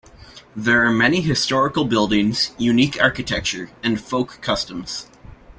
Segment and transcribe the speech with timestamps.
[0.55, 5.05] There are many historical buildings, unique architecture and folk customs.